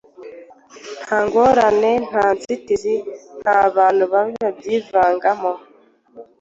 [1.03, 2.95] nta ngorane, nta nzitizi,
[3.41, 5.51] nta bantu babi babyivangamo–